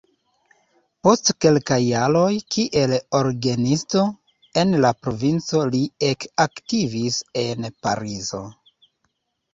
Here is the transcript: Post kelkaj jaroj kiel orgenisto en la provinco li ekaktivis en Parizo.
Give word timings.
Post 1.07 1.27
kelkaj 1.45 1.77
jaroj 1.83 2.31
kiel 2.55 2.95
orgenisto 3.19 4.03
en 4.63 4.73
la 4.87 4.93
provinco 5.03 5.61
li 5.75 5.85
ekaktivis 6.11 7.21
en 7.47 7.73
Parizo. 7.85 8.45